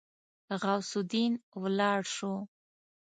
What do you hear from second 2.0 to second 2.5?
شو.